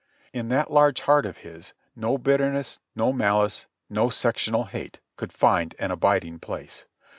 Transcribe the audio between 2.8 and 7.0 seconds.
no malice, no sec tional hate could find an abiding place.